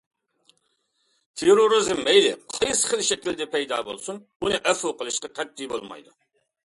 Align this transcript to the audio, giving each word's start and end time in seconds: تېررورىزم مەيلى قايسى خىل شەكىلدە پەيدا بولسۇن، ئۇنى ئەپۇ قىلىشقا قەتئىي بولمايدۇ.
تېررورىزم 1.41 2.01
مەيلى 2.07 2.31
قايسى 2.55 2.89
خىل 2.93 3.03
شەكىلدە 3.09 3.47
پەيدا 3.57 3.79
بولسۇن، 3.91 4.19
ئۇنى 4.41 4.61
ئەپۇ 4.63 4.95
قىلىشقا 5.03 5.33
قەتئىي 5.39 5.71
بولمايدۇ. 5.77 6.17